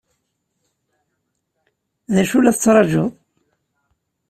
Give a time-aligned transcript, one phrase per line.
[2.13, 3.09] D acu ay la tettṛajuḍ?